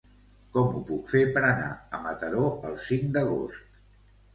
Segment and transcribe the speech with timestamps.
[0.55, 3.75] Com ho puc fer per anar a Mataró el cinc d'agost?